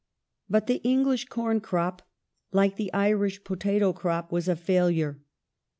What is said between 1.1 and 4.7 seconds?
corn crop, like the Irish potato crop, was a